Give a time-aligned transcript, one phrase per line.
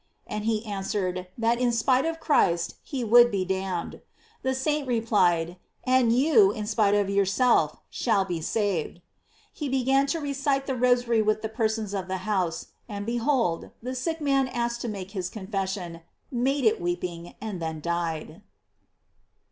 [0.25, 4.01] And he answered, that in spite of Christ he would be damned.
[4.41, 9.01] The saint replied: "And you, in spite of yourself, shall be saved."
[9.53, 13.93] He began to recite the Rosary with the persons of the house, and behold, the
[13.93, 18.41] sick man asked to make his confession, made it weeping, and then died.